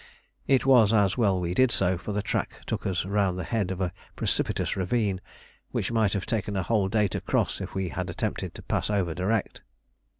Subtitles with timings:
[0.47, 3.69] It was as well we did so, for the track took us round the head
[3.69, 5.21] of a precipitous ravine
[5.69, 8.89] which might have taken a whole day to cross if we had attempted to pass
[8.89, 9.61] over direct.